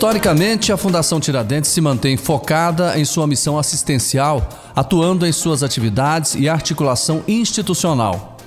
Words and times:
Historicamente, 0.00 0.72
a 0.72 0.78
Fundação 0.78 1.20
Tiradentes 1.20 1.70
se 1.70 1.78
mantém 1.78 2.16
focada 2.16 2.98
em 2.98 3.04
sua 3.04 3.26
missão 3.26 3.58
assistencial, 3.58 4.48
atuando 4.74 5.26
em 5.26 5.30
suas 5.30 5.62
atividades 5.62 6.34
e 6.34 6.48
articulação 6.48 7.22
institucional. 7.28 8.38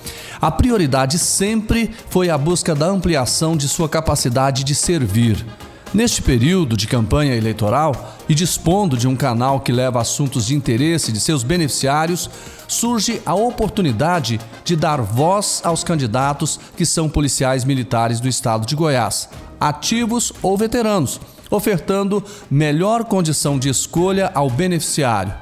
A 0.41 0.49
prioridade 0.49 1.19
sempre 1.19 1.91
foi 2.09 2.31
a 2.31 2.39
busca 2.39 2.73
da 2.73 2.87
ampliação 2.87 3.55
de 3.55 3.69
sua 3.69 3.87
capacidade 3.87 4.63
de 4.63 4.73
servir. 4.73 5.45
Neste 5.93 6.23
período 6.23 6.75
de 6.75 6.87
campanha 6.87 7.35
eleitoral 7.35 8.15
e 8.27 8.33
dispondo 8.33 8.97
de 8.97 9.07
um 9.07 9.15
canal 9.15 9.59
que 9.59 9.71
leva 9.71 10.01
assuntos 10.01 10.47
de 10.47 10.55
interesse 10.55 11.11
de 11.11 11.19
seus 11.19 11.43
beneficiários, 11.43 12.31
surge 12.67 13.21
a 13.23 13.35
oportunidade 13.35 14.39
de 14.65 14.75
dar 14.75 14.99
voz 15.03 15.61
aos 15.63 15.83
candidatos 15.83 16.59
que 16.75 16.83
são 16.83 17.07
policiais 17.07 17.63
militares 17.63 18.19
do 18.19 18.27
estado 18.27 18.65
de 18.65 18.75
Goiás, 18.75 19.29
ativos 19.59 20.33
ou 20.41 20.57
veteranos, 20.57 21.21
ofertando 21.55 22.23
melhor 22.49 23.03
condição 23.05 23.59
de 23.59 23.69
escolha 23.69 24.31
ao 24.33 24.49
beneficiário. 24.49 25.33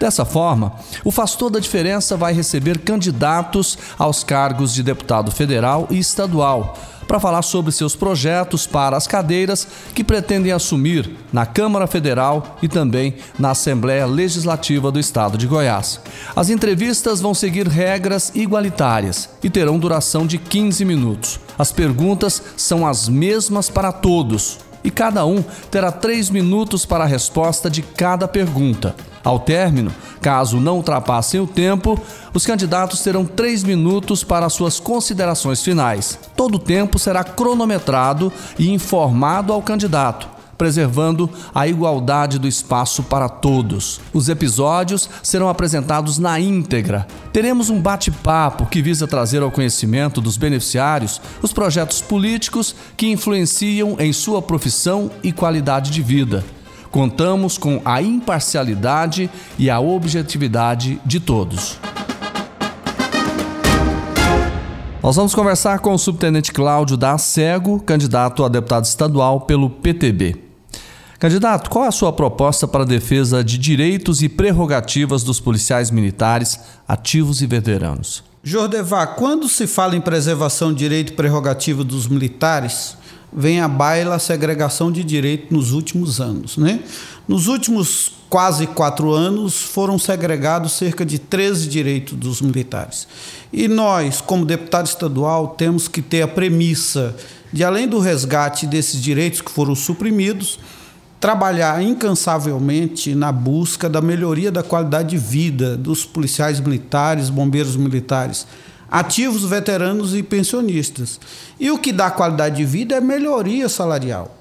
Dessa 0.00 0.24
forma, 0.24 0.72
o 1.04 1.12
Faz 1.12 1.36
Toda 1.36 1.58
a 1.58 1.60
Diferença 1.60 2.16
vai 2.16 2.32
receber 2.32 2.78
candidatos 2.78 3.78
aos 3.96 4.24
cargos 4.24 4.74
de 4.74 4.82
deputado 4.82 5.30
federal 5.30 5.86
e 5.90 5.98
estadual 5.98 6.76
para 7.06 7.20
falar 7.20 7.42
sobre 7.42 7.70
seus 7.70 7.94
projetos 7.94 8.66
para 8.66 8.96
as 8.96 9.06
cadeiras 9.06 9.68
que 9.94 10.02
pretendem 10.02 10.50
assumir 10.50 11.14
na 11.32 11.44
Câmara 11.44 11.86
Federal 11.86 12.56
e 12.62 12.68
também 12.68 13.14
na 13.38 13.50
Assembleia 13.50 14.06
Legislativa 14.06 14.90
do 14.90 14.98
Estado 14.98 15.36
de 15.36 15.46
Goiás. 15.46 16.00
As 16.34 16.48
entrevistas 16.48 17.20
vão 17.20 17.34
seguir 17.34 17.68
regras 17.68 18.32
igualitárias 18.34 19.28
e 19.42 19.50
terão 19.50 19.78
duração 19.78 20.26
de 20.26 20.38
15 20.38 20.84
minutos. 20.84 21.38
As 21.58 21.70
perguntas 21.70 22.42
são 22.56 22.86
as 22.86 23.08
mesmas 23.08 23.68
para 23.68 23.92
todos 23.92 24.71
e 24.84 24.90
cada 24.90 25.24
um 25.24 25.42
terá 25.70 25.90
três 25.92 26.30
minutos 26.30 26.84
para 26.84 27.04
a 27.04 27.06
resposta 27.06 27.70
de 27.70 27.82
cada 27.82 28.26
pergunta. 28.26 28.94
Ao 29.24 29.38
término, 29.38 29.92
caso 30.20 30.58
não 30.58 30.76
ultrapassem 30.76 31.40
o 31.40 31.46
tempo, 31.46 32.00
os 32.34 32.44
candidatos 32.44 33.00
terão 33.02 33.24
três 33.24 33.62
minutos 33.62 34.24
para 34.24 34.48
suas 34.48 34.80
considerações 34.80 35.62
finais. 35.62 36.18
Todo 36.36 36.56
o 36.56 36.58
tempo 36.58 36.98
será 36.98 37.22
cronometrado 37.22 38.32
e 38.58 38.70
informado 38.70 39.52
ao 39.52 39.62
candidato 39.62 40.41
preservando 40.56 41.28
a 41.54 41.66
igualdade 41.66 42.38
do 42.38 42.48
espaço 42.48 43.02
para 43.02 43.28
todos. 43.28 44.00
Os 44.12 44.28
episódios 44.28 45.08
serão 45.22 45.48
apresentados 45.48 46.18
na 46.18 46.38
íntegra. 46.38 47.06
Teremos 47.32 47.70
um 47.70 47.80
bate-papo 47.80 48.66
que 48.66 48.82
visa 48.82 49.06
trazer 49.06 49.42
ao 49.42 49.50
conhecimento 49.50 50.20
dos 50.20 50.36
beneficiários 50.36 51.20
os 51.40 51.52
projetos 51.52 52.00
políticos 52.00 52.74
que 52.96 53.08
influenciam 53.10 53.96
em 53.98 54.12
sua 54.12 54.42
profissão 54.42 55.10
e 55.22 55.32
qualidade 55.32 55.90
de 55.90 56.02
vida. 56.02 56.44
Contamos 56.90 57.56
com 57.56 57.80
a 57.84 58.02
imparcialidade 58.02 59.30
e 59.58 59.70
a 59.70 59.80
objetividade 59.80 61.00
de 61.06 61.18
todos. 61.18 61.78
Nós 65.02 65.16
vamos 65.16 65.34
conversar 65.34 65.80
com 65.80 65.92
o 65.92 65.98
subtenente 65.98 66.52
Cláudio 66.52 66.96
da 66.96 67.18
Cego, 67.18 67.80
candidato 67.80 68.44
a 68.44 68.48
deputado 68.48 68.84
estadual 68.84 69.40
pelo 69.40 69.68
PTB. 69.68 70.36
Candidato, 71.18 71.68
qual 71.68 71.84
é 71.84 71.88
a 71.88 71.92
sua 71.92 72.12
proposta 72.12 72.68
para 72.68 72.84
a 72.84 72.86
defesa 72.86 73.42
de 73.42 73.58
direitos 73.58 74.22
e 74.22 74.28
prerrogativas 74.28 75.24
dos 75.24 75.40
policiais 75.40 75.90
militares 75.90 76.60
ativos 76.86 77.42
e 77.42 77.48
veteranos? 77.48 78.22
Jordevar, 78.44 79.16
quando 79.16 79.48
se 79.48 79.66
fala 79.66 79.96
em 79.96 80.00
preservação 80.00 80.72
de 80.72 80.78
direito 80.78 81.12
e 81.12 81.16
prerrogativa 81.16 81.82
dos 81.82 82.06
militares, 82.06 82.96
vem 83.32 83.60
à 83.60 83.68
baila 83.68 84.16
a 84.16 84.18
segregação 84.18 84.92
de 84.92 85.02
direito 85.02 85.54
nos 85.54 85.72
últimos 85.72 86.20
anos. 86.20 86.56
Né? 86.56 86.80
Nos 87.26 87.46
últimos 87.46 88.12
quase 88.32 88.66
quatro 88.66 89.12
anos, 89.12 89.60
foram 89.60 89.98
segregados 89.98 90.72
cerca 90.72 91.04
de 91.04 91.18
13 91.18 91.68
direitos 91.68 92.16
dos 92.16 92.40
militares. 92.40 93.06
E 93.52 93.68
nós, 93.68 94.22
como 94.22 94.46
deputado 94.46 94.86
estadual, 94.86 95.48
temos 95.48 95.86
que 95.86 96.00
ter 96.00 96.22
a 96.22 96.28
premissa 96.28 97.14
de, 97.52 97.62
além 97.62 97.86
do 97.86 97.98
resgate 97.98 98.66
desses 98.66 99.02
direitos 99.02 99.42
que 99.42 99.50
foram 99.50 99.74
suprimidos, 99.74 100.58
trabalhar 101.20 101.82
incansavelmente 101.82 103.14
na 103.14 103.30
busca 103.30 103.86
da 103.86 104.00
melhoria 104.00 104.50
da 104.50 104.62
qualidade 104.62 105.10
de 105.10 105.18
vida 105.18 105.76
dos 105.76 106.06
policiais 106.06 106.58
militares, 106.58 107.28
bombeiros 107.28 107.76
militares, 107.76 108.46
ativos, 108.92 109.42
veteranos 109.44 110.14
e 110.14 110.22
pensionistas. 110.22 111.18
E 111.58 111.70
o 111.70 111.78
que 111.78 111.90
dá 111.90 112.10
qualidade 112.10 112.56
de 112.56 112.64
vida 112.66 112.94
é 112.94 113.00
melhoria 113.00 113.66
salarial. 113.66 114.36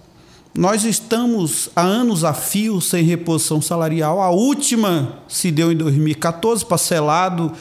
Nós 0.54 0.84
estamos 0.84 1.70
há 1.74 1.82
anos 1.82 2.26
a 2.26 2.34
fio 2.34 2.82
sem 2.82 3.06
reposição 3.06 3.62
salarial. 3.62 4.22
A 4.22 4.30
última 4.30 5.20
se 5.26 5.50
deu 5.50 5.72
em 5.72 5.78
2014, 5.78 6.66
parcelado, 6.66 7.54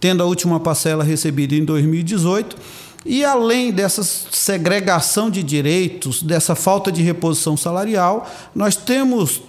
tendo 0.00 0.22
a 0.22 0.26
última 0.26 0.58
parcela 0.58 1.04
recebida 1.04 1.54
em 1.54 1.64
2018 1.64 2.56
e 3.04 3.24
além 3.24 3.72
dessa 3.72 4.02
segregação 4.02 5.30
de 5.30 5.42
direitos, 5.42 6.22
dessa 6.22 6.54
falta 6.54 6.90
de 6.90 7.02
reposição 7.02 7.56
salarial, 7.56 8.28
nós 8.54 8.76
temos 8.76 9.40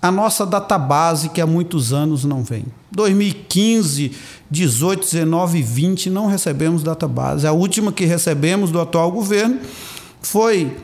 a 0.00 0.10
nossa 0.10 0.46
database 0.46 1.28
que 1.28 1.40
há 1.40 1.46
muitos 1.46 1.92
anos 1.92 2.24
não 2.24 2.42
vem. 2.42 2.64
2015, 2.92 4.12
18, 4.50 5.02
19 5.02 5.58
e 5.58 5.62
20 5.62 6.10
não 6.10 6.26
recebemos 6.26 6.82
database. 6.82 7.46
A 7.46 7.52
última 7.52 7.92
que 7.92 8.04
recebemos 8.04 8.70
do 8.70 8.80
atual 8.80 9.10
governo 9.10 9.58
foi 10.22 10.76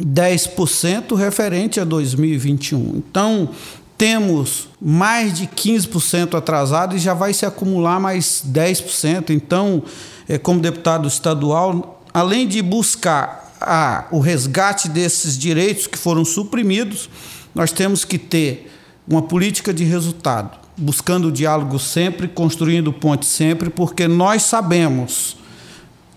10% 0.00 1.14
referente 1.14 1.78
a 1.78 1.84
2021. 1.84 2.96
Então, 2.96 3.50
temos 3.98 4.68
mais 4.80 5.34
de 5.34 5.46
15% 5.46 6.34
atrasado 6.34 6.96
e 6.96 6.98
já 6.98 7.12
vai 7.12 7.34
se 7.34 7.44
acumular 7.44 8.00
mais 8.00 8.42
10%. 8.46 9.28
Então, 9.30 9.82
é, 10.26 10.38
como 10.38 10.58
deputado 10.58 11.06
estadual, 11.06 12.02
além 12.14 12.48
de 12.48 12.62
buscar 12.62 13.54
a, 13.60 14.06
o 14.10 14.18
resgate 14.18 14.88
desses 14.88 15.36
direitos 15.36 15.86
que 15.86 15.98
foram 15.98 16.24
suprimidos, 16.24 17.10
nós 17.54 17.72
temos 17.72 18.04
que 18.04 18.18
ter 18.18 18.70
uma 19.06 19.22
política 19.22 19.72
de 19.74 19.84
resultado, 19.84 20.58
buscando 20.76 21.28
o 21.28 21.32
diálogo 21.32 21.78
sempre, 21.78 22.28
construindo 22.28 22.92
ponte 22.92 23.26
sempre, 23.26 23.70
porque 23.70 24.06
nós 24.06 24.42
sabemos 24.42 25.36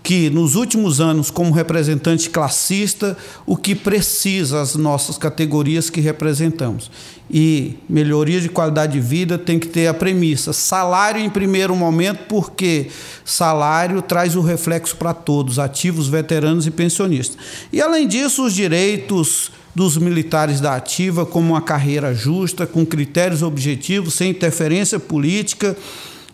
que 0.04 0.28
nos 0.28 0.54
últimos 0.54 1.00
anos, 1.00 1.30
como 1.30 1.50
representante 1.50 2.28
classista, 2.28 3.16
o 3.46 3.56
que 3.56 3.74
precisa 3.74 4.60
as 4.60 4.76
nossas 4.76 5.16
categorias 5.16 5.88
que 5.88 5.98
representamos. 5.98 6.90
E 7.30 7.78
melhoria 7.88 8.38
de 8.38 8.50
qualidade 8.50 8.92
de 8.92 9.00
vida 9.00 9.38
tem 9.38 9.58
que 9.58 9.66
ter 9.66 9.86
a 9.86 9.94
premissa: 9.94 10.52
salário 10.52 11.22
em 11.22 11.30
primeiro 11.30 11.74
momento, 11.74 12.26
porque 12.28 12.88
salário 13.24 14.02
traz 14.02 14.36
o 14.36 14.42
reflexo 14.42 14.94
para 14.94 15.14
todos, 15.14 15.58
ativos, 15.58 16.06
veteranos 16.06 16.66
e 16.66 16.70
pensionistas. 16.70 17.38
E 17.72 17.80
além 17.80 18.06
disso, 18.06 18.44
os 18.44 18.54
direitos 18.54 19.50
dos 19.74 19.96
militares 19.96 20.60
da 20.60 20.76
ativa, 20.76 21.26
como 21.26 21.52
uma 21.52 21.62
carreira 21.62 22.14
justa, 22.14 22.66
com 22.66 22.86
critérios 22.86 23.42
objetivos, 23.42 24.14
sem 24.14 24.30
interferência 24.30 25.00
política 25.00 25.76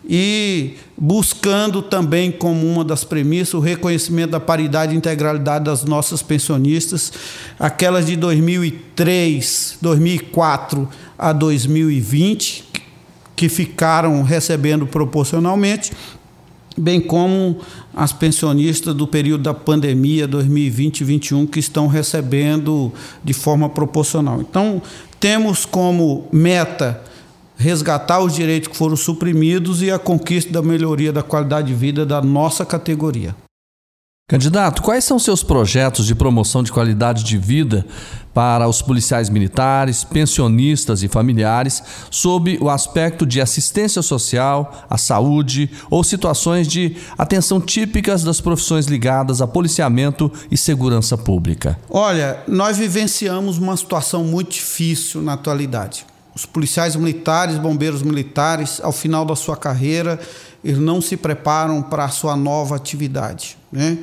e 0.08 0.74
buscando 0.96 1.82
também 1.82 2.30
como 2.32 2.66
uma 2.66 2.84
das 2.84 3.04
premissas 3.04 3.54
o 3.54 3.60
reconhecimento 3.60 4.30
da 4.30 4.40
paridade 4.40 4.94
e 4.94 4.96
integralidade 4.96 5.64
das 5.64 5.84
nossas 5.84 6.22
pensionistas, 6.22 7.12
aquelas 7.58 8.06
de 8.06 8.16
2003, 8.16 9.78
2004 9.80 10.88
a 11.18 11.32
2020, 11.32 12.64
que 13.36 13.48
ficaram 13.48 14.22
recebendo 14.22 14.86
proporcionalmente, 14.86 15.92
bem 16.76 17.00
como 17.00 17.58
as 17.94 18.12
pensionistas 18.12 18.94
do 18.94 19.06
período 19.06 19.42
da 19.42 19.54
pandemia 19.54 20.28
2020-21 20.28 21.48
que 21.48 21.58
estão 21.58 21.86
recebendo 21.86 22.92
de 23.22 23.32
forma 23.32 23.68
proporcional. 23.68 24.40
Então, 24.40 24.80
temos 25.18 25.66
como 25.66 26.28
meta 26.32 27.02
resgatar 27.56 28.20
os 28.20 28.34
direitos 28.34 28.68
que 28.68 28.76
foram 28.76 28.96
suprimidos 28.96 29.82
e 29.82 29.90
a 29.90 29.98
conquista 29.98 30.50
da 30.50 30.62
melhoria 30.62 31.12
da 31.12 31.22
qualidade 31.22 31.68
de 31.68 31.74
vida 31.74 32.06
da 32.06 32.22
nossa 32.22 32.64
categoria. 32.64 33.36
Candidato, 34.30 34.80
quais 34.80 35.02
são 35.02 35.18
seus 35.18 35.42
projetos 35.42 36.06
de 36.06 36.14
promoção 36.14 36.62
de 36.62 36.70
qualidade 36.70 37.24
de 37.24 37.36
vida 37.36 37.84
para 38.32 38.68
os 38.68 38.80
policiais 38.80 39.28
militares, 39.28 40.04
pensionistas 40.04 41.02
e 41.02 41.08
familiares, 41.08 41.82
sob 42.12 42.56
o 42.60 42.70
aspecto 42.70 43.26
de 43.26 43.40
assistência 43.40 44.02
social, 44.02 44.86
a 44.88 44.96
saúde 44.96 45.68
ou 45.90 46.04
situações 46.04 46.68
de 46.68 46.96
atenção 47.18 47.60
típicas 47.60 48.22
das 48.22 48.40
profissões 48.40 48.86
ligadas 48.86 49.42
a 49.42 49.48
policiamento 49.48 50.30
e 50.48 50.56
segurança 50.56 51.18
pública? 51.18 51.76
Olha, 51.90 52.38
nós 52.46 52.78
vivenciamos 52.78 53.58
uma 53.58 53.76
situação 53.76 54.22
muito 54.22 54.52
difícil 54.52 55.22
na 55.22 55.32
atualidade. 55.32 56.06
Os 56.32 56.46
policiais 56.46 56.94
militares, 56.94 57.58
bombeiros 57.58 58.00
militares, 58.00 58.80
ao 58.80 58.92
final 58.92 59.24
da 59.24 59.34
sua 59.34 59.56
carreira, 59.56 60.20
eles 60.62 60.78
não 60.78 61.00
se 61.00 61.16
preparam 61.16 61.82
para 61.82 62.04
a 62.04 62.10
sua 62.10 62.36
nova 62.36 62.76
atividade. 62.76 63.58
Né? 63.72 63.98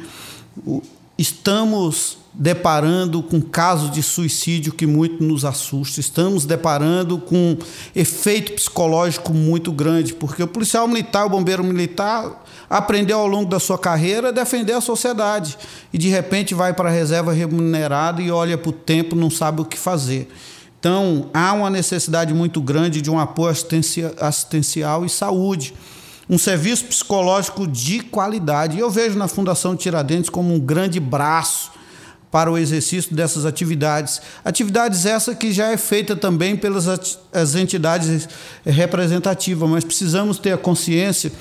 estamos 1.17 2.17
deparando 2.33 3.23
com 3.23 3.41
casos 3.41 3.89
de 3.89 4.03
suicídio 4.03 4.71
que 4.71 4.85
muito 4.85 5.23
nos 5.23 5.43
assusta. 5.43 5.99
Estamos 5.99 6.45
deparando 6.45 7.17
com 7.17 7.57
efeito 7.95 8.53
psicológico 8.53 9.33
muito 9.33 9.71
grande, 9.71 10.13
porque 10.13 10.43
o 10.43 10.47
policial 10.47 10.87
militar, 10.87 11.25
o 11.25 11.29
bombeiro 11.29 11.63
militar, 11.63 12.45
aprendeu 12.69 13.17
ao 13.17 13.27
longo 13.27 13.49
da 13.49 13.59
sua 13.59 13.77
carreira 13.77 14.29
a 14.29 14.31
defender 14.31 14.73
a 14.73 14.81
sociedade 14.81 15.57
e 15.91 15.97
de 15.97 16.09
repente 16.09 16.53
vai 16.53 16.73
para 16.73 16.89
a 16.89 16.91
reserva 16.91 17.33
remunerada 17.33 18.21
e 18.21 18.29
olha 18.29 18.57
para 18.57 18.69
o 18.69 18.73
tempo, 18.73 19.15
não 19.15 19.31
sabe 19.31 19.61
o 19.61 19.65
que 19.65 19.77
fazer. 19.77 20.29
Então, 20.79 21.31
há 21.33 21.53
uma 21.53 21.71
necessidade 21.71 22.35
muito 22.35 22.61
grande 22.61 23.01
de 23.01 23.09
um 23.09 23.17
apoio 23.17 23.55
assistencial 24.19 25.03
e 25.03 25.09
saúde 25.09 25.73
um 26.29 26.37
serviço 26.37 26.85
psicológico 26.85 27.65
de 27.65 28.01
qualidade. 28.01 28.77
Eu 28.77 28.89
vejo 28.89 29.17
na 29.17 29.27
Fundação 29.27 29.75
Tiradentes 29.75 30.29
como 30.29 30.53
um 30.53 30.59
grande 30.59 30.99
braço 30.99 31.71
para 32.29 32.51
o 32.51 32.57
exercício 32.57 33.15
dessas 33.15 33.45
atividades. 33.45 34.21
Atividades 34.43 35.05
essa 35.05 35.33
que 35.33 35.51
já 35.51 35.71
é 35.71 35.77
feita 35.77 36.15
também 36.15 36.57
pelas 36.57 36.87
as 37.31 37.55
entidades 37.55 38.27
representativas, 38.65 39.69
mas 39.69 39.83
precisamos 39.83 40.37
ter 40.37 40.51
a 40.51 40.57
consciência 40.57 41.31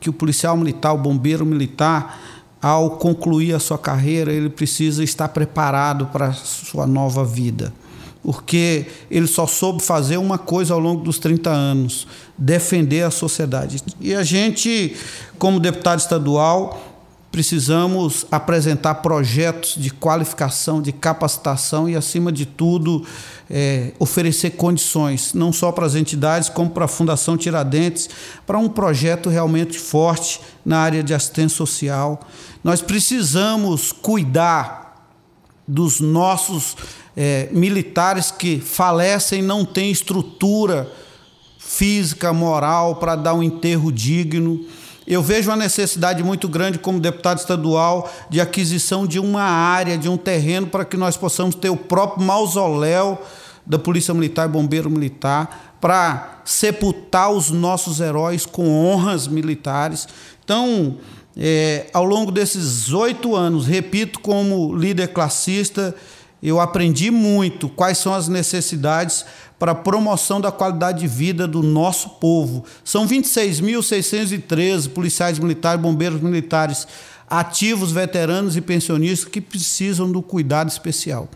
que 0.00 0.08
o 0.08 0.12
policial 0.12 0.56
militar, 0.56 0.92
o 0.92 0.98
bombeiro 0.98 1.44
militar, 1.44 2.18
ao 2.62 2.92
concluir 2.92 3.54
a 3.54 3.58
sua 3.58 3.78
carreira, 3.78 4.32
ele 4.32 4.48
precisa 4.48 5.02
estar 5.02 5.28
preparado 5.28 6.06
para 6.06 6.28
a 6.28 6.32
sua 6.32 6.86
nova 6.86 7.24
vida. 7.24 7.72
Porque 8.22 8.86
ele 9.10 9.26
só 9.26 9.46
soube 9.46 9.82
fazer 9.82 10.18
uma 10.18 10.36
coisa 10.36 10.74
ao 10.74 10.80
longo 10.80 11.02
dos 11.02 11.18
30 11.18 11.50
anos: 11.50 12.06
defender 12.36 13.02
a 13.02 13.10
sociedade. 13.10 13.82
E 14.00 14.14
a 14.14 14.22
gente, 14.22 14.94
como 15.38 15.58
deputado 15.58 16.00
estadual, 16.00 16.90
precisamos 17.30 18.26
apresentar 18.30 18.96
projetos 18.96 19.76
de 19.76 19.90
qualificação, 19.90 20.82
de 20.82 20.92
capacitação 20.92 21.88
e, 21.88 21.94
acima 21.94 22.32
de 22.32 22.44
tudo, 22.44 23.06
é, 23.48 23.92
oferecer 23.98 24.50
condições, 24.50 25.32
não 25.32 25.52
só 25.52 25.70
para 25.70 25.86
as 25.86 25.94
entidades, 25.94 26.48
como 26.48 26.70
para 26.70 26.86
a 26.86 26.88
Fundação 26.88 27.36
Tiradentes, 27.36 28.08
para 28.46 28.58
um 28.58 28.68
projeto 28.68 29.28
realmente 29.28 29.78
forte 29.78 30.40
na 30.64 30.78
área 30.78 31.02
de 31.02 31.14
assistência 31.14 31.56
social. 31.56 32.20
Nós 32.64 32.82
precisamos 32.82 33.92
cuidar 33.92 34.89
dos 35.70 36.00
nossos 36.00 36.76
é, 37.16 37.48
militares 37.52 38.30
que 38.30 38.60
falecem, 38.60 39.42
não 39.42 39.64
têm 39.64 39.90
estrutura 39.90 40.90
física, 41.58 42.32
moral 42.32 42.96
para 42.96 43.16
dar 43.16 43.34
um 43.34 43.42
enterro 43.42 43.92
digno 43.92 44.64
eu 45.10 45.20
vejo 45.20 45.50
uma 45.50 45.56
necessidade 45.56 46.22
muito 46.22 46.48
grande, 46.48 46.78
como 46.78 47.00
deputado 47.00 47.38
estadual, 47.38 48.08
de 48.28 48.40
aquisição 48.40 49.04
de 49.04 49.18
uma 49.18 49.42
área, 49.42 49.98
de 49.98 50.08
um 50.08 50.16
terreno, 50.16 50.68
para 50.68 50.84
que 50.84 50.96
nós 50.96 51.16
possamos 51.16 51.56
ter 51.56 51.68
o 51.68 51.76
próprio 51.76 52.24
mausoléu 52.24 53.20
da 53.66 53.76
Polícia 53.76 54.14
Militar 54.14 54.48
e 54.48 54.52
Bombeiro 54.52 54.88
Militar, 54.88 55.74
para 55.80 56.42
sepultar 56.44 57.28
os 57.32 57.50
nossos 57.50 57.98
heróis 57.98 58.46
com 58.46 58.68
honras 58.84 59.26
militares. 59.26 60.06
Então, 60.44 60.98
é, 61.36 61.86
ao 61.92 62.04
longo 62.04 62.30
desses 62.30 62.92
oito 62.92 63.36
anos, 63.36 63.66
repito, 63.66 64.20
como 64.20 64.74
líder 64.74 65.08
classista, 65.08 65.94
eu 66.42 66.58
aprendi 66.58 67.10
muito 67.10 67.68
quais 67.68 67.98
são 67.98 68.14
as 68.14 68.28
necessidades 68.28 69.24
para 69.58 69.72
a 69.72 69.74
promoção 69.74 70.40
da 70.40 70.50
qualidade 70.50 71.00
de 71.00 71.06
vida 71.06 71.46
do 71.46 71.62
nosso 71.62 72.08
povo. 72.10 72.64
São 72.82 73.06
26.613 73.06 74.88
policiais 74.88 75.38
militares, 75.38 75.80
bombeiros 75.80 76.20
militares 76.20 76.88
ativos, 77.28 77.92
veteranos 77.92 78.56
e 78.56 78.60
pensionistas 78.60 79.30
que 79.30 79.40
precisam 79.40 80.10
do 80.10 80.22
cuidado 80.22 80.68
especial. 80.68 81.28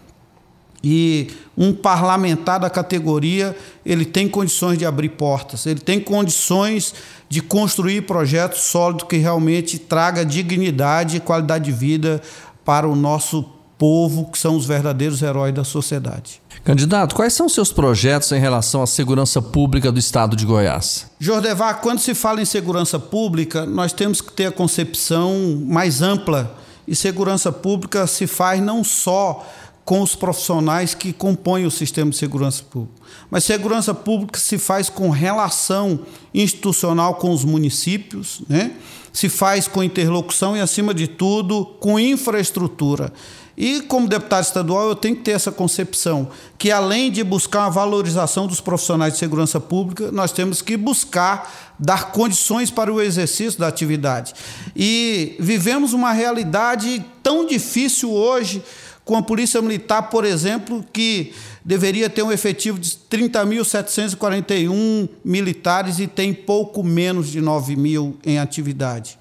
E 0.87 1.29
um 1.57 1.73
parlamentar 1.73 2.61
da 2.61 2.69
categoria, 2.69 3.57
ele 3.87 4.05
tem 4.05 4.29
condições 4.29 4.77
de 4.77 4.85
abrir 4.85 5.09
portas, 5.09 5.65
ele 5.65 5.81
tem 5.81 5.99
condições 5.99 6.93
de 7.27 7.41
construir 7.41 8.03
projetos 8.03 8.61
sólidos 8.61 9.07
que 9.09 9.17
realmente 9.17 9.79
traga 9.79 10.27
dignidade 10.27 11.17
e 11.17 11.21
qualidade 11.21 11.65
de 11.65 11.73
vida 11.73 12.21
para 12.67 12.87
o 12.87 12.95
nosso 12.95 13.47
povo, 13.79 14.31
que 14.31 14.39
são 14.39 14.57
os 14.57 14.67
verdadeiros 14.67 15.23
heróis 15.23 15.55
da 15.55 15.65
sociedade. 15.65 16.43
Candidato, 16.63 17.15
quais 17.15 17.33
são 17.33 17.47
os 17.47 17.55
seus 17.55 17.73
projetos 17.73 18.31
em 18.33 18.39
relação 18.39 18.83
à 18.83 18.87
segurança 18.87 19.41
pública 19.41 19.91
do 19.91 19.99
estado 19.99 20.37
de 20.37 20.45
Goiás? 20.45 21.07
Jordevar, 21.19 21.81
quando 21.81 21.99
se 21.99 22.15
fala 22.15 22.43
em 22.43 22.45
segurança 22.45 22.99
pública, 22.99 23.65
nós 23.65 23.93
temos 23.93 24.21
que 24.21 24.33
ter 24.33 24.47
a 24.47 24.53
concepção 24.53 25.63
mais 25.67 26.03
ampla. 26.03 26.55
E 26.87 26.95
segurança 26.95 27.51
pública 27.51 28.07
se 28.07 28.27
faz 28.27 28.61
não 28.61 28.85
só 28.85 29.47
com 29.85 30.01
os 30.01 30.15
profissionais 30.15 30.95
que 30.95 31.13
compõem 31.13 31.67
o 31.67 31.71
sistema 31.71 32.11
de 32.11 32.17
segurança 32.17 32.63
pública, 32.63 33.03
mas 33.31 33.45
segurança 33.45 33.93
pública 33.93 34.39
se 34.39 34.57
faz 34.57 34.89
com 34.89 35.11
relação 35.11 36.01
institucional 36.33 37.17
com 37.17 37.31
os 37.31 37.45
municípios, 37.45 38.43
né? 38.49 38.73
se 39.13 39.29
faz 39.29 39.69
com 39.69 39.83
interlocução 39.83 40.57
e, 40.57 40.61
acima 40.61 40.93
de 40.93 41.07
tudo, 41.07 41.65
com 41.79 42.01
infraestrutura. 42.01 43.13
E, 43.57 43.83
como 43.83 44.09
deputado 44.09 44.43
estadual, 44.43 44.89
eu 44.89 44.97
tenho 44.97 45.15
que 45.15 45.23
ter 45.23 45.31
essa 45.31 45.53
concepção 45.53 46.29
que, 46.59 46.73
além 46.73 47.13
de 47.13 47.23
buscar 47.23 47.61
uma 47.61 47.71
valorização 47.71 48.49
dos 48.49 48.61
profissionais 48.61 49.13
de 49.13 49.21
segurança 49.21 49.61
pública, 49.61 50.11
nós 50.11 50.33
temos 50.33 50.61
que 50.61 50.77
buscar 50.77 51.75
dar 51.79 52.11
condições 52.11 52.73
para 52.73 52.93
o 52.93 53.01
exercício 53.01 53.61
da 53.61 53.69
atividade. 53.69 54.35
E 54.75 55.37
vivemos 55.39 55.93
uma 55.93 56.11
realidade 56.11 57.05
tão 57.23 57.47
difícil 57.47 58.13
hoje 58.13 58.61
com 59.05 59.17
a 59.17 59.23
Polícia 59.23 59.61
Militar, 59.61 60.09
por 60.09 60.25
exemplo, 60.25 60.85
que 60.93 61.35
deveria 61.65 62.09
ter 62.09 62.23
um 62.23 62.33
efetivo 62.33 62.79
de 62.79 62.91
30.741 63.11 65.09
militares 65.25 65.99
e 65.99 66.07
tem 66.07 66.33
pouco 66.33 66.83
menos 66.83 67.29
de 67.31 67.41
9 67.41 67.77
mil 67.77 68.17
em 68.25 68.39
atividade. 68.39 69.19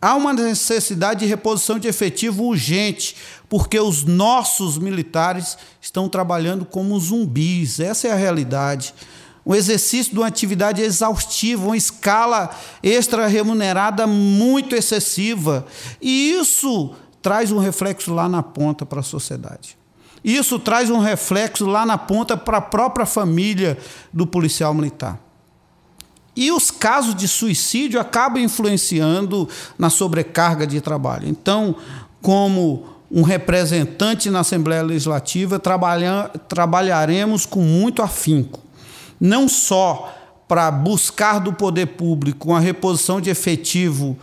Há 0.00 0.16
uma 0.16 0.32
necessidade 0.32 1.20
de 1.20 1.26
reposição 1.26 1.78
de 1.78 1.86
efetivo 1.86 2.42
urgente, 2.44 3.14
porque 3.48 3.78
os 3.78 4.02
nossos 4.02 4.76
militares 4.76 5.56
estão 5.80 6.08
trabalhando 6.08 6.64
como 6.64 6.98
zumbis. 6.98 7.78
Essa 7.78 8.08
é 8.08 8.10
a 8.10 8.16
realidade. 8.16 8.92
Um 9.46 9.54
exercício 9.54 10.12
de 10.12 10.18
uma 10.18 10.26
atividade 10.26 10.82
exaustiva, 10.82 11.66
uma 11.66 11.76
escala 11.76 12.50
extra 12.82 13.28
remunerada 13.28 14.06
muito 14.06 14.74
excessiva. 14.74 15.66
E 16.00 16.32
isso 16.32 16.94
traz 17.22 17.52
um 17.52 17.58
reflexo 17.58 18.12
lá 18.12 18.28
na 18.28 18.42
ponta 18.42 18.84
para 18.84 19.00
a 19.00 19.04
sociedade. 19.04 19.78
Isso 20.24 20.58
traz 20.58 20.90
um 20.90 20.98
reflexo 20.98 21.66
lá 21.66 21.86
na 21.86 21.96
ponta 21.96 22.36
para 22.36 22.58
a 22.58 22.60
própria 22.60 23.06
família 23.06 23.78
do 24.12 24.26
policial 24.26 24.74
militar. 24.74 25.18
E 26.34 26.50
os 26.50 26.70
casos 26.70 27.14
de 27.14 27.28
suicídio 27.28 28.00
acabam 28.00 28.42
influenciando 28.42 29.48
na 29.78 29.90
sobrecarga 29.90 30.66
de 30.66 30.80
trabalho. 30.80 31.28
Então, 31.28 31.76
como 32.22 32.86
um 33.10 33.22
representante 33.22 34.30
na 34.30 34.40
Assembleia 34.40 34.82
Legislativa, 34.82 35.58
trabalha, 35.58 36.30
trabalharemos 36.48 37.44
com 37.44 37.60
muito 37.60 38.00
afinco, 38.00 38.60
não 39.20 39.46
só 39.46 40.14
para 40.48 40.70
buscar 40.70 41.38
do 41.38 41.52
poder 41.52 41.86
público 41.88 42.48
uma 42.48 42.60
reposição 42.60 43.20
de 43.20 43.28
efetivo 43.28 44.16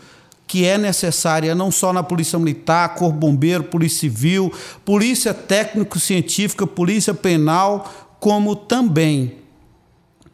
que 0.49 0.65
é 0.65 0.79
necessária 0.79 1.53
não 1.53 1.69
só 1.69 1.93
na 1.93 2.01
Polícia 2.01 2.39
Militar, 2.39 2.95
Corpo 2.95 3.19
Bombeiro, 3.19 3.65
Polícia 3.65 3.99
Civil, 3.99 4.51
Polícia 4.83 5.31
Técnico-Científica, 5.31 6.65
Polícia 6.65 7.13
Penal, 7.13 7.87
como 8.19 8.55
também 8.55 9.35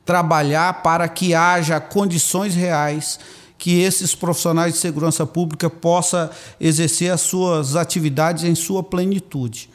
trabalhar 0.05 0.81
para 0.81 1.10
que 1.10 1.36
haja 1.36 1.81
condições 1.81 2.55
reais 2.55 3.19
que 3.57 3.81
esses 3.81 4.15
profissionais 4.15 4.75
de 4.75 4.79
segurança 4.79 5.25
pública 5.25 5.69
possam 5.69 6.29
exercer 6.62 7.12
as 7.12 7.19
suas 7.19 7.75
atividades 7.75 8.45
em 8.45 8.55
sua 8.55 8.81
plenitude. 8.81 9.69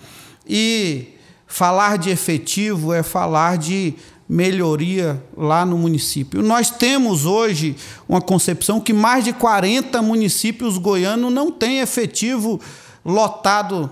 E 0.49 1.19
falar 1.47 1.99
de 1.99 2.09
efetivo 2.09 2.95
é 2.95 3.03
falar 3.03 3.59
de 3.59 3.95
melhoria 4.31 5.21
lá 5.37 5.67
no 5.67 5.77
município. 5.77 6.41
Nós 6.41 6.71
temos 6.71 7.27
hoje 7.27 7.75
uma 8.09 8.21
concepção 8.21 8.81
que 8.81 8.93
mais 8.93 9.25
de 9.25 9.33
40 9.33 10.01
municípios 10.03 10.79
goianos 10.79 11.33
não 11.33 11.51
têm 11.51 11.81
efetivo 11.81 12.61
lotado 13.05 13.91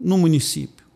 no 0.00 0.16
município. 0.16 0.86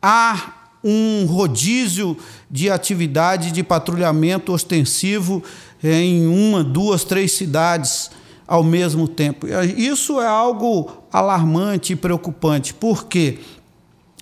Há 0.00 0.68
um 0.84 1.26
rodízio 1.26 2.16
de 2.48 2.70
atividade 2.70 3.50
de 3.50 3.64
patrulhamento 3.64 4.52
ostensivo 4.52 5.42
em 5.82 6.28
uma, 6.28 6.62
duas, 6.62 7.02
três 7.02 7.32
cidades 7.32 8.12
ao 8.46 8.62
mesmo 8.62 9.08
tempo. 9.08 9.48
Isso 9.76 10.20
é 10.20 10.26
algo 10.28 11.02
alarmante 11.12 11.94
e 11.94 11.96
preocupante, 11.96 12.72
porque 12.72 13.40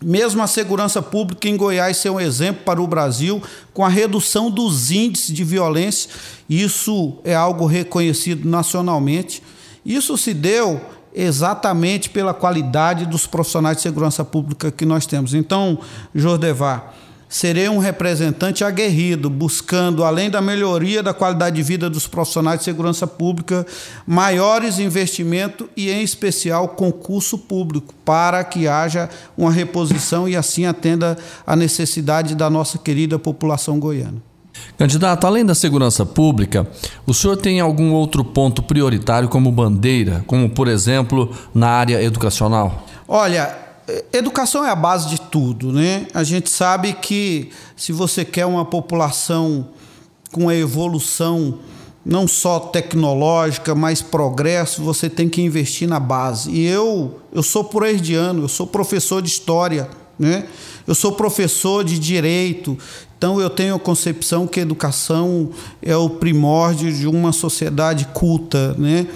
mesmo 0.02 0.42
a 0.42 0.46
segurança 0.46 1.00
pública 1.00 1.48
em 1.48 1.56
Goiás 1.56 1.96
ser 1.98 2.10
um 2.10 2.20
exemplo 2.20 2.64
para 2.64 2.82
o 2.82 2.86
Brasil, 2.86 3.42
com 3.72 3.84
a 3.84 3.88
redução 3.88 4.50
dos 4.50 4.90
índices 4.90 5.34
de 5.34 5.44
violência, 5.44 6.10
isso 6.48 7.18
é 7.24 7.34
algo 7.34 7.66
reconhecido 7.66 8.48
nacionalmente. 8.48 9.42
Isso 9.84 10.16
se 10.18 10.34
deu 10.34 10.80
exatamente 11.14 12.10
pela 12.10 12.34
qualidade 12.34 13.06
dos 13.06 13.26
profissionais 13.26 13.76
de 13.76 13.82
segurança 13.82 14.24
pública 14.24 14.70
que 14.70 14.84
nós 14.84 15.06
temos. 15.06 15.32
Então, 15.32 15.78
Jordevar, 16.14 16.92
serei 17.34 17.68
um 17.68 17.78
representante 17.78 18.62
aguerrido, 18.62 19.28
buscando, 19.28 20.04
além 20.04 20.30
da 20.30 20.40
melhoria 20.40 21.02
da 21.02 21.12
qualidade 21.12 21.56
de 21.56 21.64
vida 21.64 21.90
dos 21.90 22.06
profissionais 22.06 22.60
de 22.60 22.64
segurança 22.64 23.08
pública, 23.08 23.66
maiores 24.06 24.78
investimentos 24.78 25.66
e, 25.76 25.90
em 25.90 26.00
especial, 26.00 26.68
concurso 26.68 27.36
público, 27.36 27.92
para 28.04 28.44
que 28.44 28.68
haja 28.68 29.10
uma 29.36 29.50
reposição 29.50 30.28
e 30.28 30.36
assim 30.36 30.64
atenda 30.64 31.18
a 31.44 31.56
necessidade 31.56 32.36
da 32.36 32.48
nossa 32.48 32.78
querida 32.78 33.18
população 33.18 33.80
goiana. 33.80 34.22
Candidato, 34.78 35.26
além 35.26 35.44
da 35.44 35.56
segurança 35.56 36.06
pública, 36.06 36.64
o 37.04 37.12
senhor 37.12 37.36
tem 37.36 37.58
algum 37.58 37.92
outro 37.94 38.24
ponto 38.24 38.62
prioritário 38.62 39.28
como 39.28 39.50
bandeira, 39.50 40.22
como 40.28 40.48
por 40.48 40.68
exemplo 40.68 41.34
na 41.52 41.70
área 41.70 42.00
educacional? 42.00 42.86
Olha, 43.08 43.63
educação 44.12 44.64
é 44.64 44.70
a 44.70 44.76
base 44.76 45.08
de 45.08 45.20
tudo, 45.20 45.72
né? 45.72 46.06
A 46.14 46.24
gente 46.24 46.50
sabe 46.50 46.92
que 46.94 47.50
se 47.76 47.92
você 47.92 48.24
quer 48.24 48.46
uma 48.46 48.64
população 48.64 49.68
com 50.32 50.48
a 50.48 50.54
evolução 50.54 51.58
não 52.04 52.28
só 52.28 52.60
tecnológica, 52.60 53.74
mas 53.74 54.02
progresso, 54.02 54.82
você 54.82 55.08
tem 55.08 55.28
que 55.28 55.40
investir 55.40 55.88
na 55.88 55.98
base. 55.98 56.50
E 56.50 56.66
eu, 56.66 57.20
eu 57.32 57.42
sou 57.42 57.68
ano, 58.14 58.44
eu 58.44 58.48
sou 58.48 58.66
professor 58.66 59.22
de 59.22 59.28
história, 59.28 59.88
né? 60.18 60.46
Eu 60.86 60.94
sou 60.94 61.12
professor 61.12 61.82
de 61.82 61.98
direito, 61.98 62.76
então 63.16 63.40
eu 63.40 63.48
tenho 63.48 63.74
a 63.74 63.78
concepção 63.78 64.46
que 64.46 64.60
a 64.60 64.62
educação 64.62 65.48
é 65.80 65.96
o 65.96 66.10
primórdio 66.10 66.92
de 66.92 67.06
uma 67.06 67.32
sociedade 67.32 68.06
culta, 68.12 68.74
né? 68.74 69.06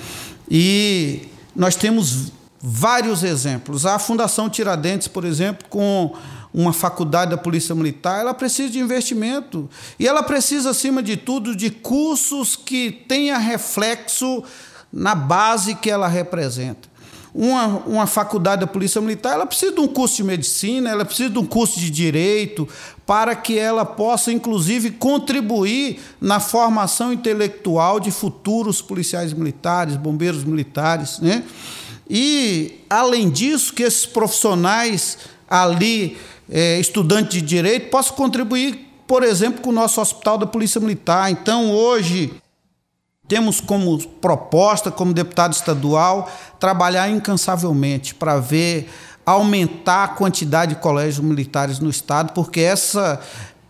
E 0.50 1.28
nós 1.54 1.76
temos 1.76 2.32
vários 2.60 3.22
exemplos. 3.22 3.86
A 3.86 3.98
Fundação 3.98 4.48
Tiradentes, 4.48 5.08
por 5.08 5.24
exemplo, 5.24 5.66
com 5.68 6.14
uma 6.52 6.72
faculdade 6.72 7.30
da 7.30 7.36
Polícia 7.36 7.74
Militar, 7.74 8.20
ela 8.20 8.34
precisa 8.34 8.70
de 8.70 8.78
investimento. 8.78 9.68
E 9.98 10.06
ela 10.06 10.22
precisa, 10.22 10.70
acima 10.70 11.02
de 11.02 11.16
tudo, 11.16 11.54
de 11.54 11.70
cursos 11.70 12.56
que 12.56 12.90
tenha 12.90 13.38
reflexo 13.38 14.42
na 14.92 15.14
base 15.14 15.74
que 15.74 15.90
ela 15.90 16.08
representa 16.08 16.88
uma, 17.34 17.66
uma 17.86 18.06
faculdade 18.06 18.62
da 18.62 18.66
Polícia 18.66 19.00
Militar, 19.00 19.34
ela 19.34 19.46
precisa 19.46 19.72
de 19.72 19.80
um 19.80 19.86
curso 19.86 20.16
de 20.16 20.24
medicina, 20.24 20.90
ela 20.90 21.04
precisa 21.04 21.30
de 21.30 21.38
um 21.38 21.46
curso 21.46 21.78
de 21.78 21.88
direito, 21.88 22.68
para 23.06 23.34
que 23.36 23.58
ela 23.58 23.84
possa, 23.84 24.32
inclusive, 24.32 24.90
contribuir 24.90 26.00
na 26.20 26.40
formação 26.40 27.12
intelectual 27.12 28.00
de 28.00 28.10
futuros 28.10 28.82
policiais 28.82 29.32
militares, 29.32 29.96
bombeiros 29.96 30.42
militares. 30.42 31.20
Né? 31.20 31.44
E, 32.08 32.80
além 32.88 33.28
disso, 33.28 33.72
que 33.74 33.82
esses 33.82 34.06
profissionais 34.06 35.18
ali, 35.48 36.16
é, 36.50 36.80
estudantes 36.80 37.34
de 37.34 37.42
direito, 37.42 37.90
possam 37.90 38.16
contribuir, 38.16 38.86
por 39.06 39.22
exemplo, 39.22 39.60
com 39.60 39.70
o 39.70 39.72
nosso 39.72 40.00
hospital 40.00 40.38
da 40.38 40.46
Polícia 40.46 40.80
Militar. 40.80 41.30
Então, 41.30 41.70
hoje 41.70 42.32
temos 43.26 43.60
como 43.60 43.98
proposta, 43.98 44.90
como 44.90 45.12
deputado 45.12 45.52
estadual, 45.52 46.30
trabalhar 46.58 47.10
incansavelmente 47.10 48.14
para 48.14 48.38
ver 48.38 48.88
aumentar 49.26 50.04
a 50.04 50.08
quantidade 50.08 50.74
de 50.74 50.80
colégios 50.80 51.22
militares 51.22 51.78
no 51.78 51.90
estado, 51.90 52.32
porque 52.32 52.60
essa 52.60 53.20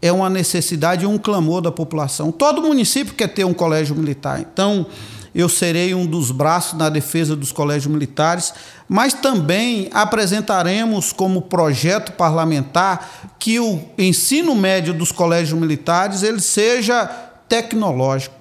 é 0.00 0.12
uma 0.12 0.30
necessidade 0.30 1.04
um 1.04 1.18
clamor 1.18 1.61
da 1.61 1.73
população. 1.73 2.30
Todo 2.30 2.62
município 2.62 3.14
quer 3.14 3.26
ter 3.26 3.45
um 3.45 3.52
colégio 3.52 3.97
militar. 3.97 4.40
Então, 4.40 4.87
eu 5.35 5.49
serei 5.49 5.94
um 5.94 6.06
dos 6.06 6.30
braços 6.30 6.78
na 6.78 6.88
defesa 6.88 7.37
dos 7.37 7.52
colégios 7.52 7.92
militares, 7.92 8.52
mas 8.88 9.14
também 9.14 9.88
apresentaremos 9.92 11.12
como 11.12 11.42
projeto 11.42 12.12
parlamentar 12.12 13.35
que 13.38 13.61
o 13.61 13.80
ensino 13.97 14.54
médio 14.54 14.94
dos 14.94 15.12
colégios 15.12 15.58
militares 15.58 16.23
ele 16.23 16.40
seja 16.40 17.06
tecnológico 17.49 18.38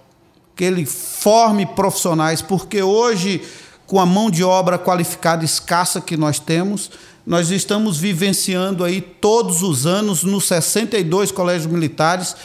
que 0.57 0.63
ele 0.63 0.85
forme 0.87 1.67
profissionais, 1.67 2.41
porque 2.41 2.81
hoje, 2.81 3.43
com 3.85 3.99
a 3.99 4.05
mão 4.05 4.29
de 4.29 4.43
obra 4.43 4.79
qualificada 4.79 5.45
escassa 5.45 6.01
que 6.01 6.17
nós 6.17 6.39
temos, 6.39 6.89
nós 7.23 7.51
estamos 7.51 7.99
vivenciando 7.99 8.83
aí 8.83 8.99
todos 8.99 9.61
os 9.61 9.85
anos, 9.85 10.23
nos 10.23 10.45
62 10.47 11.31
colégios 11.31 11.71
militares, 11.71 12.35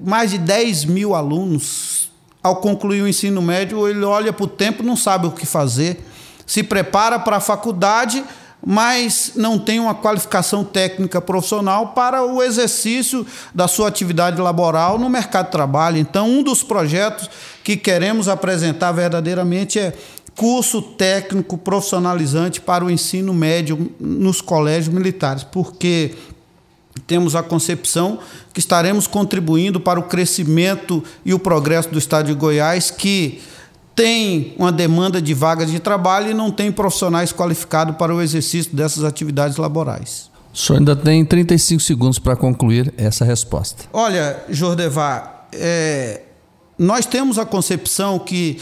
mais 0.00 0.30
de 0.30 0.38
10 0.38 0.86
mil 0.86 1.14
alunos. 1.14 2.01
Ao 2.42 2.56
concluir 2.56 3.02
o 3.02 3.08
ensino 3.08 3.40
médio, 3.40 3.88
ele 3.88 4.04
olha 4.04 4.32
para 4.32 4.44
o 4.44 4.48
tempo, 4.48 4.82
não 4.82 4.96
sabe 4.96 5.26
o 5.26 5.30
que 5.30 5.46
fazer, 5.46 6.04
se 6.46 6.62
prepara 6.62 7.18
para 7.18 7.36
a 7.36 7.40
faculdade 7.40 8.24
mas 8.64 9.32
não 9.34 9.58
tem 9.58 9.80
uma 9.80 9.94
qualificação 9.94 10.62
técnica 10.62 11.20
profissional 11.20 11.88
para 11.88 12.24
o 12.24 12.42
exercício 12.42 13.26
da 13.52 13.66
sua 13.66 13.88
atividade 13.88 14.40
laboral 14.40 14.98
no 14.98 15.10
mercado 15.10 15.46
de 15.46 15.52
trabalho. 15.52 15.98
Então, 15.98 16.30
um 16.30 16.42
dos 16.42 16.62
projetos 16.62 17.28
que 17.64 17.76
queremos 17.76 18.28
apresentar 18.28 18.92
verdadeiramente 18.92 19.80
é 19.80 19.92
curso 20.36 20.80
técnico 20.80 21.58
profissionalizante 21.58 22.60
para 22.60 22.84
o 22.84 22.90
ensino 22.90 23.34
médio 23.34 23.92
nos 24.00 24.40
colégios 24.40 24.94
militares, 24.94 25.42
porque 25.42 26.14
temos 27.06 27.34
a 27.34 27.42
concepção 27.42 28.18
que 28.52 28.60
estaremos 28.60 29.06
contribuindo 29.06 29.80
para 29.80 29.98
o 29.98 30.04
crescimento 30.04 31.02
e 31.24 31.32
o 31.32 31.38
progresso 31.38 31.90
do 31.90 31.98
estado 31.98 32.26
de 32.26 32.34
Goiás, 32.34 32.90
que 32.90 33.40
tem 33.94 34.54
uma 34.58 34.72
demanda 34.72 35.20
de 35.20 35.34
vagas 35.34 35.70
de 35.70 35.78
trabalho 35.78 36.30
e 36.30 36.34
não 36.34 36.50
tem 36.50 36.72
profissionais 36.72 37.32
qualificados 37.32 37.96
para 37.96 38.14
o 38.14 38.20
exercício 38.20 38.74
dessas 38.74 39.04
atividades 39.04 39.56
laborais. 39.56 40.30
O 40.52 40.58
senhor 40.58 40.78
ainda 40.78 40.94
tem 40.94 41.24
35 41.24 41.82
segundos 41.82 42.18
para 42.18 42.36
concluir 42.36 42.92
essa 42.96 43.24
resposta. 43.24 43.84
Olha, 43.92 44.42
Jordevar, 44.50 45.46
é, 45.52 46.22
nós 46.78 47.06
temos 47.06 47.38
a 47.38 47.46
concepção 47.46 48.18
que 48.18 48.58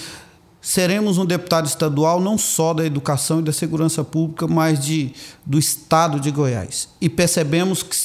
seremos 0.60 1.18
um 1.18 1.24
deputado 1.24 1.66
estadual 1.66 2.20
não 2.20 2.36
só 2.36 2.74
da 2.74 2.84
educação 2.84 3.40
e 3.40 3.42
da 3.42 3.52
segurança 3.52 4.04
pública, 4.04 4.46
mas 4.46 4.78
de, 4.78 5.12
do 5.44 5.58
estado 5.58 6.20
de 6.20 6.30
Goiás. 6.30 6.88
E 7.00 7.08
percebemos 7.08 7.82
que 7.82 7.96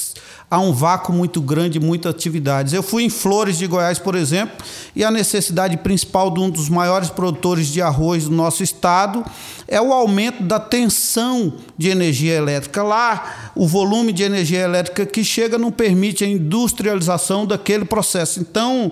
há 0.49 0.59
um 0.59 0.71
vácuo 0.71 1.11
muito 1.11 1.41
grande, 1.41 1.79
muitas 1.79 2.13
atividades. 2.13 2.73
Eu 2.73 2.83
fui 2.83 3.03
em 3.03 3.09
Flores 3.09 3.57
de 3.57 3.67
Goiás, 3.67 3.99
por 3.99 4.15
exemplo, 4.15 4.55
e 4.95 5.03
a 5.03 5.11
necessidade 5.11 5.77
principal 5.77 6.31
de 6.31 6.39
um 6.39 6.49
dos 6.49 6.69
maiores 6.69 7.09
produtores 7.09 7.67
de 7.67 7.81
arroz 7.81 8.25
do 8.25 8.31
nosso 8.31 8.63
estado 8.63 9.25
é 9.67 9.81
o 9.81 9.91
aumento 9.91 10.43
da 10.43 10.59
tensão 10.59 11.53
de 11.77 11.89
energia 11.89 12.35
elétrica. 12.35 12.83
Lá, 12.83 13.51
o 13.55 13.67
volume 13.67 14.13
de 14.13 14.23
energia 14.23 14.59
elétrica 14.59 15.05
que 15.05 15.23
chega 15.23 15.57
não 15.57 15.71
permite 15.71 16.23
a 16.23 16.27
industrialização 16.27 17.45
daquele 17.45 17.85
processo. 17.85 18.39
Então, 18.39 18.91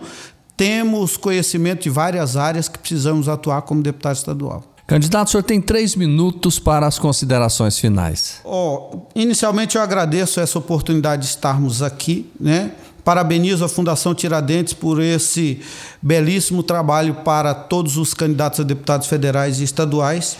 temos 0.58 1.18
conhecimento 1.18 1.84
de 1.84 1.90
várias 1.90 2.36
áreas 2.36 2.68
que 2.68 2.80
precisamos 2.80 3.28
atuar 3.28 3.62
como 3.64 3.82
deputado 3.82 4.16
estadual. 4.16 4.73
Candidato, 4.86 5.28
o 5.28 5.32
senhor 5.32 5.44
tem 5.44 5.62
três 5.62 5.96
minutos 5.96 6.60
para 6.60 6.86
as 6.86 7.00
considerações 7.00 7.80
finais. 7.80 8.42
Oh, 8.44 9.00
inicialmente, 9.16 9.78
eu 9.78 9.82
agradeço 9.82 10.42
essa 10.42 10.60
oportunidade 10.60 11.22
de 11.22 11.30
estarmos 11.30 11.82
aqui, 11.82 12.30
né? 12.40 12.72
Parabenizo 13.04 13.64
a 13.64 13.70
Fundação 13.70 14.14
Tiradentes 14.14 14.74
por 14.74 15.02
esse 15.02 15.62
belíssimo 16.02 16.64
trabalho 16.64 17.16
para 17.16 17.54
todos 17.54 17.98
os 17.98 18.14
candidatos 18.14 18.60
a 18.60 18.64
deputados 18.64 19.08
federais 19.08 19.60
e 19.60 19.64
estaduais. 19.64 20.38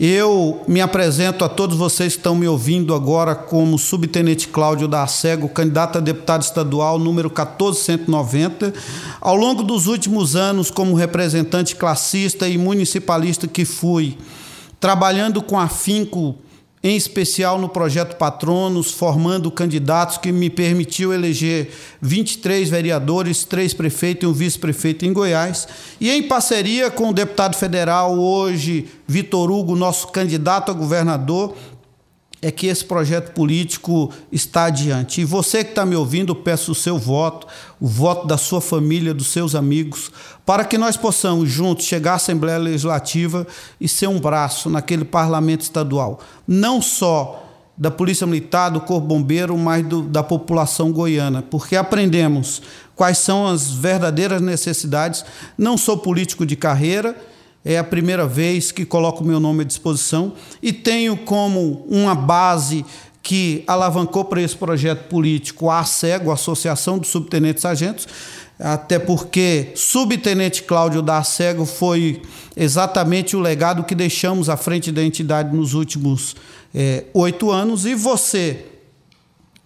Eu 0.00 0.62
me 0.68 0.80
apresento 0.80 1.44
a 1.44 1.48
todos 1.48 1.76
vocês 1.76 2.12
que 2.12 2.20
estão 2.20 2.36
me 2.36 2.46
ouvindo 2.46 2.94
agora 2.94 3.34
como 3.34 3.76
subtenente 3.76 4.46
Cláudio 4.46 4.86
da 4.86 5.02
Acego, 5.02 5.48
candidato 5.48 5.98
a 5.98 6.00
deputado 6.00 6.42
estadual 6.42 7.00
número 7.00 7.28
1490. 7.28 8.72
Ao 9.20 9.34
longo 9.34 9.64
dos 9.64 9.88
últimos 9.88 10.36
anos, 10.36 10.70
como 10.70 10.94
representante 10.94 11.74
classista 11.74 12.48
e 12.48 12.56
municipalista 12.56 13.48
que 13.48 13.64
fui, 13.64 14.16
trabalhando 14.78 15.42
com 15.42 15.58
afinco 15.58 16.36
em 16.82 16.96
especial 16.96 17.58
no 17.58 17.68
projeto 17.68 18.16
Patronos, 18.16 18.92
formando 18.92 19.50
candidatos 19.50 20.18
que 20.18 20.30
me 20.30 20.48
permitiu 20.48 21.12
eleger 21.12 21.70
23 22.00 22.68
vereadores, 22.68 23.44
três 23.44 23.74
prefeitos 23.74 24.24
e 24.24 24.26
um 24.26 24.32
vice-prefeito 24.32 25.04
em 25.04 25.12
Goiás, 25.12 25.66
e 26.00 26.10
em 26.10 26.22
parceria 26.22 26.90
com 26.90 27.10
o 27.10 27.14
deputado 27.14 27.56
federal, 27.56 28.18
hoje 28.18 28.86
Vitor 29.06 29.50
Hugo, 29.50 29.74
nosso 29.74 30.08
candidato 30.08 30.70
a 30.70 30.74
governador, 30.74 31.54
é 32.40 32.50
que 32.50 32.66
esse 32.66 32.84
projeto 32.84 33.32
político 33.32 34.12
está 34.30 34.66
adiante. 34.66 35.20
E 35.20 35.24
você 35.24 35.64
que 35.64 35.70
está 35.70 35.84
me 35.84 35.96
ouvindo, 35.96 36.34
peço 36.34 36.72
o 36.72 36.74
seu 36.74 36.96
voto, 36.96 37.46
o 37.80 37.86
voto 37.86 38.26
da 38.26 38.36
sua 38.36 38.60
família, 38.60 39.12
dos 39.12 39.28
seus 39.28 39.54
amigos, 39.54 40.10
para 40.46 40.64
que 40.64 40.78
nós 40.78 40.96
possamos 40.96 41.50
juntos 41.50 41.84
chegar 41.84 42.12
à 42.12 42.16
Assembleia 42.16 42.58
Legislativa 42.58 43.46
e 43.80 43.88
ser 43.88 44.06
um 44.08 44.20
braço 44.20 44.70
naquele 44.70 45.04
parlamento 45.04 45.62
estadual, 45.62 46.20
não 46.46 46.80
só 46.80 47.44
da 47.76 47.90
Polícia 47.90 48.26
Militar, 48.26 48.70
do 48.70 48.80
Corpo 48.80 49.06
Bombeiro, 49.06 49.56
mas 49.56 49.86
do, 49.86 50.02
da 50.02 50.22
população 50.22 50.90
goiana, 50.92 51.42
porque 51.42 51.76
aprendemos 51.76 52.60
quais 52.96 53.18
são 53.18 53.46
as 53.46 53.70
verdadeiras 53.70 54.42
necessidades. 54.42 55.24
Não 55.56 55.78
sou 55.78 55.96
político 55.96 56.44
de 56.44 56.56
carreira, 56.56 57.16
É 57.70 57.76
a 57.76 57.84
primeira 57.84 58.26
vez 58.26 58.72
que 58.72 58.86
coloco 58.86 59.22
meu 59.22 59.38
nome 59.38 59.60
à 59.60 59.64
disposição 59.64 60.32
e 60.62 60.72
tenho 60.72 61.18
como 61.18 61.84
uma 61.86 62.14
base 62.14 62.82
que 63.22 63.62
alavancou 63.66 64.24
para 64.24 64.40
esse 64.40 64.56
projeto 64.56 65.06
político 65.10 65.68
a 65.68 65.80
ASEGO, 65.80 66.32
Associação 66.32 66.96
dos 66.96 67.10
Subtenentes 67.10 67.60
Sargentos, 67.60 68.08
até 68.58 68.98
porque 68.98 69.72
subtenente 69.74 70.62
Cláudio 70.62 71.02
da 71.02 71.18
ASEGO 71.18 71.66
foi 71.66 72.22
exatamente 72.56 73.36
o 73.36 73.40
legado 73.40 73.84
que 73.84 73.94
deixamos 73.94 74.48
à 74.48 74.56
frente 74.56 74.90
da 74.90 75.04
entidade 75.04 75.54
nos 75.54 75.74
últimos 75.74 76.36
é, 76.74 77.04
oito 77.12 77.50
anos. 77.50 77.84
E 77.84 77.94
você, 77.94 78.64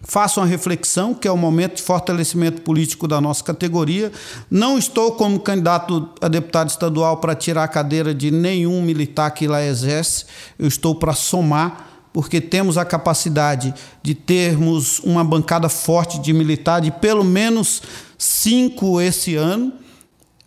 faça 0.03 0.39
uma 0.39 0.45
reflexão, 0.45 1.13
que 1.13 1.27
é 1.27 1.31
o 1.31 1.37
momento 1.37 1.77
de 1.77 1.81
fortalecimento 1.81 2.61
político 2.61 3.07
da 3.07 3.21
nossa 3.21 3.43
categoria. 3.43 4.11
Não 4.51 4.77
estou 4.77 5.13
como 5.13 5.39
candidato 5.39 6.09
a 6.21 6.27
deputado 6.27 6.69
estadual 6.69 7.17
para 7.17 7.33
tirar 7.33 7.63
a 7.63 7.67
cadeira 7.67 8.13
de 8.13 8.29
nenhum 8.29 8.81
militar 8.81 9.31
que 9.31 9.47
lá 9.47 9.63
exerce, 9.63 10.25
eu 10.59 10.67
estou 10.67 10.95
para 10.95 11.13
somar 11.13 11.89
porque 12.13 12.39
temos 12.39 12.77
a 12.77 12.85
capacidade 12.85 13.73
de 14.03 14.13
termos 14.13 14.99
uma 14.99 15.23
bancada 15.23 15.67
forte 15.67 16.21
de 16.21 16.31
militar, 16.31 16.79
de 16.79 16.91
pelo 16.91 17.23
menos 17.23 17.81
cinco 18.19 19.01
esse 19.01 19.35
ano. 19.35 19.73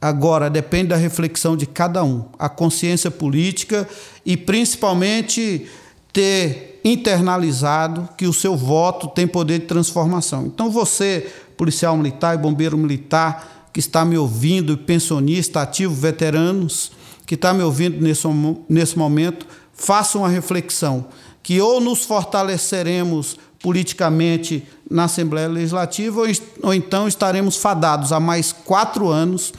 Agora, 0.00 0.48
depende 0.48 0.90
da 0.90 0.96
reflexão 0.96 1.56
de 1.56 1.66
cada 1.66 2.04
um, 2.04 2.26
a 2.38 2.48
consciência 2.48 3.10
política 3.10 3.88
e 4.24 4.36
principalmente 4.36 5.66
ter 6.12 6.75
internalizado 6.86 8.08
que 8.16 8.26
o 8.26 8.32
seu 8.32 8.56
voto 8.56 9.08
tem 9.08 9.26
poder 9.26 9.58
de 9.58 9.66
transformação. 9.66 10.46
Então, 10.46 10.70
você, 10.70 11.32
policial 11.56 11.96
militar 11.96 12.36
e 12.36 12.38
bombeiro 12.38 12.78
militar, 12.78 13.68
que 13.72 13.80
está 13.80 14.04
me 14.04 14.16
ouvindo, 14.16 14.78
pensionista, 14.78 15.60
ativo, 15.60 15.92
veteranos, 15.92 16.92
que 17.26 17.34
está 17.34 17.52
me 17.52 17.62
ouvindo 17.62 18.00
nesse, 18.00 18.26
nesse 18.68 18.96
momento, 18.96 19.46
faça 19.74 20.16
uma 20.16 20.28
reflexão 20.28 21.06
que 21.42 21.60
ou 21.60 21.80
nos 21.80 22.04
fortaleceremos 22.04 23.36
politicamente 23.60 24.64
na 24.88 25.04
Assembleia 25.04 25.48
Legislativa 25.48 26.20
ou, 26.20 26.26
ou 26.62 26.72
então 26.74 27.08
estaremos 27.08 27.56
fadados 27.56 28.12
a 28.12 28.20
mais 28.20 28.52
quatro 28.52 29.08
anos 29.08 29.52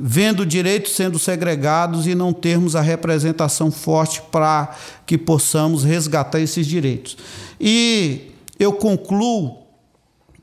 vendo 0.00 0.46
direitos 0.46 0.92
sendo 0.92 1.18
segregados 1.18 2.06
e 2.06 2.14
não 2.14 2.32
termos 2.32 2.76
a 2.76 2.80
representação 2.80 3.70
forte 3.70 4.22
para 4.30 4.76
que 5.04 5.18
possamos 5.18 5.82
resgatar 5.82 6.40
esses 6.40 6.66
direitos. 6.66 7.16
E 7.60 8.30
eu 8.58 8.72
concluo 8.72 9.66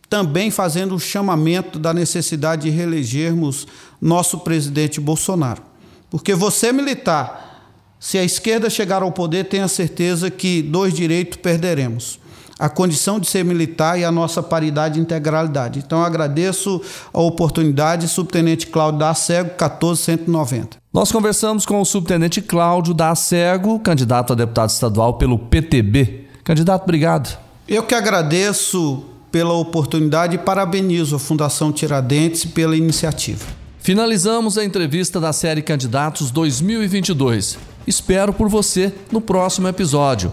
também 0.09 0.51
fazendo 0.51 0.95
o 0.95 0.99
chamamento 0.99 1.79
da 1.79 1.93
necessidade 1.93 2.63
de 2.63 2.69
reelegermos 2.69 3.67
nosso 4.01 4.39
presidente 4.39 4.99
Bolsonaro. 4.99 5.63
Porque 6.09 6.35
você, 6.35 6.71
militar, 6.71 7.73
se 7.99 8.17
a 8.17 8.23
esquerda 8.23 8.69
chegar 8.69 9.01
ao 9.01 9.11
poder, 9.11 9.45
tenha 9.45 9.67
certeza 9.67 10.29
que 10.29 10.61
dois 10.61 10.93
direitos 10.93 11.37
perderemos 11.37 12.19
a 12.57 12.69
condição 12.69 13.19
de 13.19 13.27
ser 13.27 13.43
militar 13.43 13.99
e 13.99 14.05
a 14.05 14.11
nossa 14.11 14.41
paridade 14.41 14.99
e 14.99 15.01
integralidade. 15.01 15.79
Então, 15.79 16.03
agradeço 16.03 16.81
a 17.13 17.21
oportunidade, 17.21 18.07
subtenente 18.07 18.67
Cláudio 18.67 18.99
da 18.99 19.13
Cego, 19.13 19.51
14190. 19.57 20.77
Nós 20.93 21.11
conversamos 21.11 21.65
com 21.65 21.81
o 21.81 21.85
subtenente 21.85 22.41
Cláudio 22.41 22.93
da 22.93 23.13
Cego, 23.15 23.79
candidato 23.79 24.33
a 24.33 24.35
deputado 24.35 24.69
estadual 24.69 25.15
pelo 25.15 25.37
PTB. 25.37 26.27
Candidato, 26.43 26.83
obrigado. 26.83 27.37
Eu 27.67 27.83
que 27.83 27.95
agradeço 27.95 29.03
pela 29.31 29.53
oportunidade 29.53 30.35
e 30.35 30.37
parabenizo 30.37 31.17
a 31.17 31.19
Fundação 31.19 31.71
Tiradentes 31.71 32.45
pela 32.45 32.77
iniciativa. 32.77 33.45
Finalizamos 33.79 34.57
a 34.57 34.63
entrevista 34.63 35.19
da 35.19 35.33
série 35.33 35.61
Candidatos 35.61 36.31
2022. 36.31 37.57
Espero 37.85 38.31
por 38.31 38.47
você 38.47 38.93
no 39.11 39.19
próximo 39.19 39.67
episódio. 39.67 40.31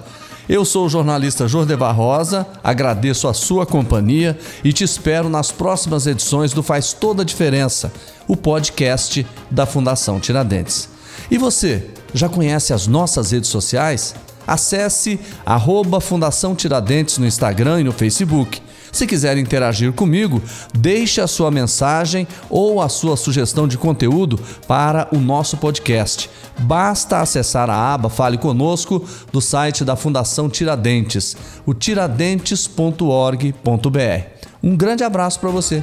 Eu 0.48 0.64
sou 0.64 0.86
o 0.86 0.88
jornalista 0.88 1.46
Jordevar 1.46 1.94
Rosa, 1.94 2.46
agradeço 2.64 3.28
a 3.28 3.34
sua 3.34 3.64
companhia 3.64 4.36
e 4.64 4.72
te 4.72 4.82
espero 4.82 5.28
nas 5.28 5.52
próximas 5.52 6.06
edições 6.06 6.52
do 6.52 6.64
Faz 6.64 6.92
Toda 6.92 7.22
a 7.22 7.24
Diferença, 7.24 7.92
o 8.26 8.36
podcast 8.36 9.24
da 9.48 9.66
Fundação 9.66 10.18
Tiradentes. 10.18 10.88
E 11.30 11.38
você, 11.38 11.88
já 12.12 12.28
conhece 12.28 12.72
as 12.72 12.88
nossas 12.88 13.30
redes 13.30 13.50
sociais? 13.50 14.16
Acesse 14.44 15.20
arroba 15.46 16.00
Fundação 16.00 16.56
Tiradentes 16.56 17.18
no 17.18 17.26
Instagram 17.26 17.80
e 17.80 17.84
no 17.84 17.92
Facebook 17.92 18.60
se 18.92 19.06
quiser 19.06 19.38
interagir 19.38 19.92
comigo, 19.92 20.42
deixe 20.74 21.20
a 21.20 21.26
sua 21.26 21.50
mensagem 21.50 22.28
ou 22.50 22.80
a 22.80 22.88
sua 22.88 23.16
sugestão 23.16 23.66
de 23.66 23.78
conteúdo 23.78 24.38
para 24.68 25.08
o 25.10 25.18
nosso 25.18 25.56
podcast. 25.56 26.28
Basta 26.60 27.20
acessar 27.20 27.70
a 27.70 27.94
aba 27.94 28.10
Fale 28.10 28.36
Conosco 28.36 29.04
do 29.32 29.40
site 29.40 29.84
da 29.84 29.96
Fundação 29.96 30.50
Tiradentes, 30.50 31.34
o 31.64 31.72
tiradentes.org.br. 31.72 34.42
Um 34.62 34.76
grande 34.76 35.02
abraço 35.02 35.40
para 35.40 35.50
você. 35.50 35.82